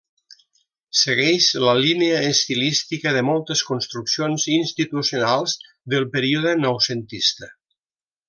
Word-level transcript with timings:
Segueix 0.99 1.49
la 1.63 1.75
línia 1.81 2.21
estilística 2.29 3.13
de 3.17 3.21
moltes 3.27 3.61
construccions 3.69 4.47
institucionals 4.55 5.55
del 5.95 6.09
període 6.17 6.57
noucentista. 6.65 7.51